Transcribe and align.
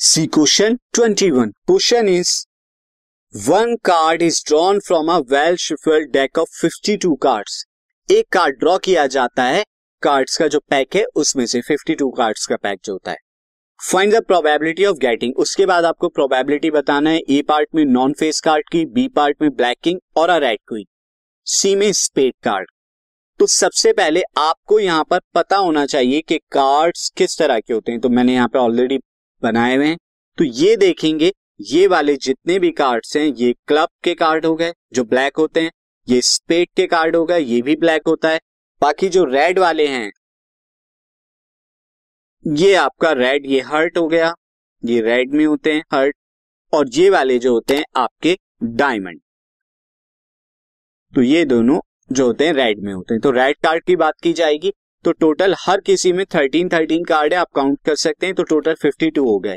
C 0.00 0.26
question 0.26 0.74
twenty 0.94 1.30
one 1.30 1.50
question 1.66 2.08
is 2.08 2.30
one 3.34 3.74
card 3.84 4.22
is 4.22 4.40
drawn 4.48 4.78
from 4.80 5.08
a 5.12 5.16
well 5.30 5.56
shuffled 5.56 6.10
deck 6.12 6.38
of 6.38 6.48
fifty 6.60 6.96
two 6.96 7.14
cards 7.16 7.64
एक 8.08 8.28
card 8.32 8.58
draw 8.58 8.76
किया 8.78 9.06
जाता 9.06 9.44
है 9.44 9.64
cards 10.02 10.36
का 10.38 10.48
जो 10.48 10.58
pack 10.60 10.96
है, 10.96 11.04
उसमें 11.04 11.44
से 11.46 11.60
फिफ्टी 11.60 11.94
टू 11.94 12.10
कार्ड्स 12.10 12.46
का 12.46 12.56
पैक 12.56 12.80
जो 12.84 12.92
होता 12.92 13.10
है। 13.10 13.16
Find 13.80 14.14
the 14.14 14.22
probability 14.24 14.84
of 14.84 14.98
getting 14.98 15.34
उसके 15.36 15.66
बाद 15.66 15.84
आपको 15.84 16.08
प्रोबेबिलिटी 16.10 16.70
बताना 16.70 17.10
है 17.10 17.18
ए 17.20 17.42
पार्ट 17.48 17.74
में 17.74 17.84
नॉन 17.86 18.12
फेस 18.12 18.40
कार्ड 18.40 18.68
की 18.72 18.84
बी 18.92 19.08
पार्ट 19.16 19.42
में 19.42 19.50
ब्लैक 19.50 19.78
किंग 19.82 20.00
और 20.16 20.30
अ 20.30 20.38
रेड 20.38 20.58
क्वीन 20.68 20.84
सी 21.46 21.74
में 21.76 21.92
स्पेड 21.94 22.34
कार्ड 22.44 22.70
तो 23.40 23.46
सबसे 23.48 23.92
पहले 23.94 24.22
आपको 24.38 24.80
यहाँ 24.80 25.04
पर 25.10 25.20
पता 25.34 25.56
होना 25.58 25.86
चाहिए 25.88 26.20
कि 26.20 26.38
कार्ड्स 26.52 27.10
किस 27.16 27.38
तरह 27.38 27.60
के 27.60 27.74
होते 27.74 27.92
हैं। 27.92 28.00
तो 28.00 28.08
मैंने 28.10 28.34
यहाँ 28.34 28.48
पे 28.48 28.58
ऑलरेडी 28.58 28.98
बनाए 29.42 29.76
हुए 29.76 29.86
हैं। 29.86 29.98
तो 30.38 30.44
ये 30.44 30.76
देखेंगे, 30.76 31.32
ये 31.60 31.86
वाले 31.86 32.16
जितने 32.16 32.58
भी 32.58 32.70
कार्ड्स 32.72 33.16
हैं, 33.16 33.24
ये 33.26 33.52
क्लब 33.66 33.88
के 34.04 34.14
कार्ड 34.14 34.46
हो 34.46 34.54
गए, 34.56 34.72
जो 34.92 35.04
ब्लैक 35.04 35.36
होते 35.36 35.60
हैं, 35.60 35.70
ये 36.08 36.20
स्पेड 36.22 36.68
के 36.76 36.86
कार्ड 36.86 37.16
हो 37.16 37.24
गए, 37.24 37.40
ये 37.40 37.62
भी 37.62 37.76
ब्लैक 37.76 38.02
होता 38.06 38.28
है। 38.28 38.40
बाकी 38.82 39.08
जो 39.08 39.24
रेड 39.24 39.58
वाले 39.58 39.86
हैं, 39.86 40.10
ये 42.44 42.74
आपका 42.74 43.12
रेड 43.12 43.46
ये 43.46 43.60
हर्ट 43.60 43.98
हो 43.98 44.06
गया, 44.08 44.34
ये 44.82 45.00
रेड 45.00 45.32
में 45.34 45.44
होते 45.46 45.72
हैं 45.72 45.84
हर्ट 45.92 46.16
और 46.72 46.88
ये 46.88 47.08
वाले 47.10 47.38
जो 47.38 47.52
होते 47.52 47.76
हैं, 47.76 47.84
आपके 47.96 48.36
डायमंड 48.64 49.20
तो 51.14 51.22
ये 51.22 51.44
दोनों 51.44 51.78
जो 52.12 52.26
होते 52.26 52.46
हैं 52.46 52.52
रेड 52.52 52.80
में 52.80 52.92
होते 52.92 53.14
हैं। 53.14 53.20
तो 53.20 53.30
रेड 53.30 53.56
कार्ड 53.56 53.84
की 53.84 53.96
बात 53.96 54.14
की 54.22 54.32
जाएगी 54.32 54.72
तो 55.08 55.12
टोटल 55.12 55.54
हर 55.58 55.80
किसी 55.80 56.12
में 56.12 56.24
थर्टीन 56.26 56.68
थर्टीन 56.68 57.04
कार्ड 57.04 57.32
है, 57.32 57.38
आप 57.38 57.50
काउंट 57.54 57.78
कर 57.84 57.94
सकते 57.96 58.26
हैं 58.26 58.34
तो 58.34 58.42
टोटल 58.42 58.74
फिफ्टी 58.74 59.10
टू 59.10 59.24
हो 59.24 59.38
गए। 59.38 59.56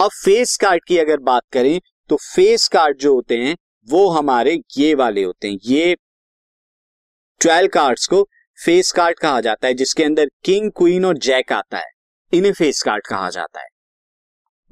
अब 0.00 0.10
फेस 0.14 0.56
कार्ड 0.56 0.84
की 0.84 0.98
अगर 0.98 1.18
बात 1.20 1.42
करें 1.52 1.80
तो 2.10 2.16
फेस 2.16 2.66
कार्ड 2.68 2.98
जो 2.98 3.14
होते 3.14 3.36
हैं, 3.36 3.56
वो 3.88 4.08
हमारे 4.08 4.58
ये 4.78 4.94
वाले 4.94 5.22
होते 5.22 5.48
हैं, 5.48 5.58
ये 5.64 5.96
ट्वेल्व 7.40 7.68
कार्ड्स 7.68 8.06
को 8.06 8.22
फेस 8.58 8.92
कार्ड 8.92 9.18
कहा 9.18 9.40
जाता 9.40 9.66
है, 9.66 9.74
जिसके 9.74 10.04
अंदर 10.04 10.30
किंग 10.44 10.70
क्वीन 10.70 11.04
और 11.04 11.18
जैक 11.18 11.52
आता 11.52 11.78
है। 11.78 11.90
इन्हें 12.32 12.52
फेस 12.52 12.82
कार्ड 12.82 13.06
कहा 13.06 13.30
जाता 13.30 13.60
है। 13.60 13.68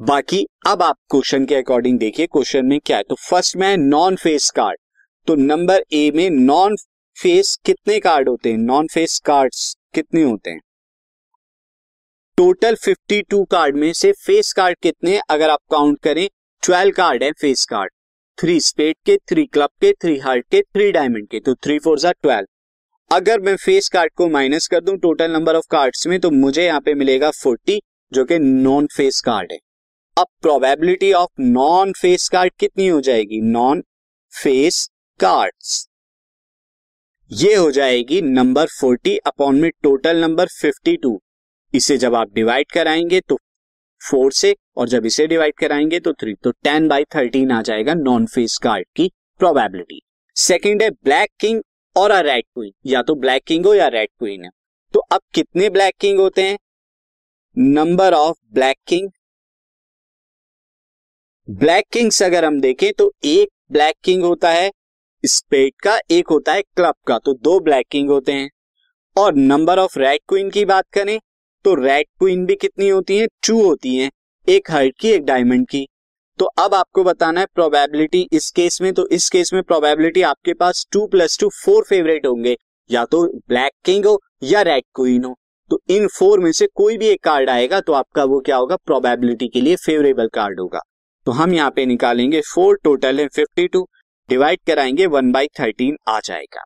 बाकी 0.00 0.46
अब 0.66 0.82
आप 0.82 0.96
क्वेश्चन 1.10 1.44
के 1.46 1.54
अकॉर्डिंग 1.54 1.98
देखिए 1.98 2.26
क्वेश्चन 2.26 2.66
में 2.66 2.78
क्या 2.80 2.96
है? 2.96 3.02
तो 3.02 3.14
फ़र्स्ट 3.20 3.56
में 3.56 3.76
नॉन 3.76 4.16
फेस 4.16 4.50
कार्ड 4.50 4.78
तो 5.26 5.34
नंबर 5.36 5.84
ए 5.92 6.10
में 6.14 6.28
नॉन 6.30 6.76
फेस 7.16 7.58
कितने 7.64 7.98
कार्ड 8.00 8.28
होते 8.28 8.50
हैं? 8.50 8.58
नॉन 8.58 8.86
फेस 8.86 9.18
कार्ड्स 9.24 9.76
कितने 9.94 10.22
होते 10.22 10.50
हैं? 10.50 10.60
टोटल 12.36 12.76
52 12.76 13.44
कार्ड 13.50 13.76
में 13.76 13.92
से 13.92 14.12
फेस 14.12 14.52
कार्ड 14.52 14.78
कितने 14.82 15.20
अगर 15.30 15.50
आप 15.50 15.58
काउंट 15.70 16.00
करें 16.00 16.28
12 16.62 16.92
कार्ड 16.96 17.22
है 17.22 17.30
फेस 17.32 17.64
कार्ड 17.64 17.92
थ्री 18.38 18.60
स्पेड 18.60 18.96
के 19.06 19.16
थ्री 19.16 19.44
क्लब 19.46 19.68
के 19.80 19.92
थ्री 19.92 20.18
हार्ट 20.18 20.46
के 20.50 20.62
थ्री 20.62 20.90
डायमंड 20.92 21.28
के 21.28 21.40
तो 21.40 21.54
थ्री 21.54 21.78
फोर 21.78 21.98
जार 21.98 22.14
ट्वेल्व 22.22 23.16
अगर 23.16 23.40
मैं 23.40 23.56
फेस 23.56 23.88
कार्ड 23.88 24.12
को 24.12 24.28
माइनस 24.28 24.68
कर 24.68 24.80
दूँ 24.80 24.96
टोटल 24.96 25.30
नंबर 25.30 25.56
ऑफ़ 25.56 25.66
कार्ड्स 25.70 26.06
में 26.06 26.20
तो 26.20 26.30
मुझे 26.30 26.64
यहाँ 26.64 26.80
पे 26.80 26.94
मिलेगा 26.94 27.30
40 27.30 27.78
जो 28.12 28.24
कि 28.24 28.38
नॉन 28.38 28.86
फेस 28.86 29.20
कार्ड 29.20 29.52
है. 29.52 29.58
अब 30.18 30.26
probability 30.42 31.12
of 31.12 31.30
non 31.40 31.92
face 31.92 32.28
card 32.28 32.52
कितनी 32.60 32.88
हो 32.88 33.00
जाएगी? 33.00 33.40
नॉन 33.40 33.84
फेस 34.42 34.88
कार्ड्स 35.20 35.88
ये 37.32 37.54
हो 37.54 37.70
जाएगी 37.70 38.20
नंबर 38.22 38.66
फोर्टी 38.70 39.16
अपॉन 39.18 39.60
में 39.60 39.70
टोटल 39.82 40.16
नंबर 40.16 40.46
फिफ्टी 40.52 40.96
टू। 40.96 41.20
इसे 41.74 41.96
जब 41.98 42.14
आप 42.14 42.32
डिवाइड 42.34 42.70
कराएँगे 42.72 43.20
तो 43.20 43.38
फोर 44.00 44.32
से, 44.32 44.54
और 44.76 44.88
जब 44.88 45.06
इसे 45.06 45.26
डिवाइड 45.26 45.54
कराएँगे 45.58 46.00
तो 46.00 46.12
थ्री 46.12 46.34
तो 46.34 46.50
टेन 46.64 46.88
बाई 46.88 47.04
थर्टीन 47.14 47.52
आ 47.52 47.60
जाएगा 47.62 47.94
नॉन 47.94 48.26
फेस 48.26 48.58
कार्ड 48.62 48.86
की 48.96 49.08
प्रोबेबिलिटी 49.40 50.00
सेकेंड 50.36 50.82
है 50.82 50.90
ब्लैक 50.90 51.30
किंग 51.40 51.62
और 51.96 52.10
अ 52.10 52.20
रेड 52.20 52.44
क्वीन 52.44 52.72
या 52.86 53.02
तो 53.02 53.14
ब्लैक 53.14 53.44
किंग 53.44 53.66
हो 53.66 53.74
या 53.74 53.88
रेड 53.88 54.08
क्वीन 54.18 54.44
है। 54.44 54.50
तो 54.94 55.00
अब 55.00 55.20
कितने 55.34 55.70
ब्लैक 55.70 55.94
किंग 56.00 56.20
होते 56.20 56.42
हैं? 56.42 56.58
Number 57.56 58.14
of 58.14 58.36
black 58.52 58.76
king 58.86 59.10
black 61.48 61.88
kings 61.92 62.22
अगर 62.22 62.44
हम 62.44 62.60
देखें 62.60 62.92
तो 62.92 63.12
एक 63.24 63.48
ब्लैक 63.72 63.96
किंग 64.04 64.22
होता 64.22 64.50
है 64.50 64.70
स्पेड 65.24 65.72
का, 65.82 65.98
एक 66.10 66.28
होता 66.30 66.52
है 66.52 66.62
क्लब 66.62 66.94
का 67.06 67.18
तो 67.18 67.32
दो 67.34 67.58
ब्लैक 67.60 67.86
किंग 67.90 68.08
होते 68.10 68.32
हैं। 68.32 68.50
और 69.16 69.34
नंबर 69.34 69.78
ऑफ़ 69.78 69.98
रेड 69.98 70.20
क्वीन 70.28 70.50
की 70.50 70.64
बात 70.64 70.84
करें 70.92 71.18
तो 71.64 71.74
रेड 71.74 72.06
क्वीन 72.18 72.44
भी 72.46 72.54
कितनी 72.54 72.88
होती 72.88 73.18
है? 73.18 73.26
टू 73.46 73.62
होती 73.62 73.94
है, 73.96 74.10
एक 74.48 74.70
हर्ट 74.70 74.94
की, 75.00 75.08
एक 75.08 75.24
डायमंड 75.24 75.66
की। 75.68 75.86
तो 76.38 76.44
अब 76.44 76.74
आपको 76.74 77.04
बताना 77.04 77.40
है 77.40 77.46
प्रोबेबिलिटी 77.54 78.26
इस 78.32 78.50
केस 78.50 78.80
में 78.82 78.92
तो 78.94 79.06
इस 79.08 79.28
केस 79.30 79.52
में 79.54 79.62
प्रोबेबिलिटी 79.62 80.22
आपके 80.22 80.54
पास 80.54 80.86
two 80.92 81.06
plus 81.06 81.38
two 81.40 81.48
four 81.64 81.84
favourite 81.84 82.26
होंगे। 82.26 82.56
या 82.90 83.04
तो 83.04 83.24
ब्लैक 83.48 83.72
किंग 83.84 84.06
हो, 84.06 84.20
या 84.42 84.62
रेड 84.62 84.84
क्वीन 84.94 85.24
हो। 85.24 85.34
तो 85.70 85.80
इन 85.88 86.06
फोर 86.08 86.40
में 86.40 86.52
से 86.52 86.66
कोई 86.74 86.96
भी 86.98 87.06
एक 87.06 87.22
कार्ड 87.24 87.50
आएगा 87.50 87.80
तो 87.80 87.92
आपका 87.92 88.24
वो 88.24 88.40
क्या 88.40 88.56
होगा? 88.56 88.76
प्रोबेबिलिटी 88.76 89.48
के 89.48 89.60
लिए 89.60 89.76
फेवरेबल 89.76 90.28
कार्ड 90.28 90.60
होगा। 90.60 90.80
तो 91.26 91.32
हम 91.32 91.52
यहाँ 91.54 91.70
पे 91.70 91.86
निकालेंगे 91.86 92.40
फोर 92.54 92.78
टोटल 92.84 93.20
है 93.20 93.26
फिफ्टी 93.28 93.66
टू 93.68 93.86
डिवाइड 94.32 94.60
कराएँगे 94.66 95.06
वन 95.08 95.32
बाई 95.32 95.46
थर्टीन 95.60 95.96
आ 96.08 96.18
जाएगा। 96.24 96.64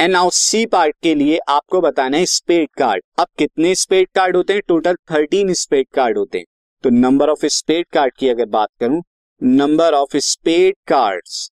एंड 0.00 0.12
नाउ 0.12 0.30
सी 0.32 0.64
पार्ट 0.66 0.94
के 1.02 1.14
लिए 1.14 1.38
आपको 1.48 1.80
बताना 1.80 2.16
है 2.16 2.26
स्पेड 2.26 2.68
कार्ड 2.78 3.02
अब 3.18 3.26
कितने 3.38 3.74
स्पेड 3.74 4.08
कार्ड 4.14 4.36
होते 4.36 4.52
हैं? 4.52 4.62
टोटल 4.68 4.94
थर्टीन 5.12 5.52
स्पेड 5.54 5.86
कार्ड 5.94 6.18
होते 6.18 6.38
हैं। 6.38 6.44
तो 6.84 6.90
नंबर 6.90 7.28
ऑफ़ 7.28 7.44
स्पेड 7.48 7.86
कार्ड 7.92 8.14
की 8.18 8.28
अगर 8.28 8.46
बात 8.48 8.68
करूँ 8.80 9.02
नंबर 9.42 9.94
ऑफ़ 9.94 10.16
स्पेड 10.16 10.74
कार्ड्स 10.88 11.50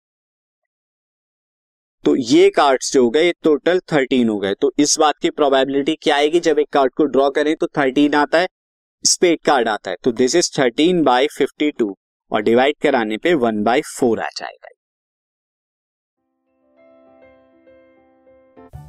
तो 2.05 2.15
ये 2.17 2.49
कार्ड्स 2.51 2.93
जो 2.93 3.03
हो 3.05 3.11
गए 3.11 3.33
टोटल 3.45 3.81
थर्टीन 3.93 4.29
हो 4.29 4.39
गए। 4.39 4.55
तो 4.55 4.73
इस 4.79 4.99
बात 4.99 5.15
की 5.23 5.31
प्रोबेबिलिटी 5.31 5.95
क्या 5.95 6.17
आएगी? 6.17 6.41
जब 6.41 6.59
एक 6.59 6.69
कार्ड 6.73 6.93
को 6.95 7.05
ड्रॉ 7.07 7.29
करें 7.31 7.55
तो 7.57 7.67
थर्टीन 7.79 8.15
आता 8.15 8.39
है 8.39 8.49
स्पेड 9.05 9.41
कार्ड 9.45 9.69
आता 9.69 9.91
है। 9.91 9.97
तो 10.05 10.13
this 10.13 10.35
is 10.35 10.51
thirteen 10.59 11.03
by 11.03 11.27
fifty 11.29 11.71
two 11.71 11.95
और 12.33 12.43
डिवाइड 12.43 12.77
कराने 12.83 13.17
पे 13.17 13.35
वन 13.35 13.63
बाई 13.63 13.83
फोर 13.89 14.21
आ 14.21 14.29
जाएगा। 14.37 14.69